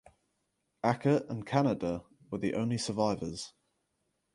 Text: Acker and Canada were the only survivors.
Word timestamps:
Acker 0.83 1.27
and 1.29 1.45
Canada 1.45 2.03
were 2.31 2.39
the 2.39 2.55
only 2.55 2.79
survivors. 2.79 3.53